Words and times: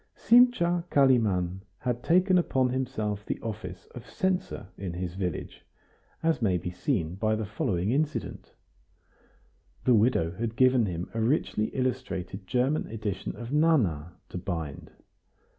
Simcha 0.15 0.83
Kalimann 0.89 1.61
had 1.77 2.01
taken 2.01 2.39
upon 2.39 2.69
himself 2.69 3.23
the 3.23 3.39
office 3.43 3.85
of 3.93 4.09
censor 4.09 4.69
in 4.75 4.93
his 4.93 5.13
village, 5.13 5.63
as 6.23 6.41
may 6.41 6.57
be 6.57 6.71
seen 6.71 7.13
by 7.13 7.35
the 7.35 7.45
following 7.45 7.91
incident. 7.91 8.55
The 9.85 9.93
widow 9.93 10.31
had 10.31 10.55
given 10.55 10.87
him 10.87 11.07
a 11.13 11.21
richly 11.21 11.65
illustrated 11.65 12.47
German 12.47 12.87
edition 12.87 13.35
of 13.35 13.51
"Nana" 13.53 14.13
to 14.29 14.39
bind. 14.39 14.89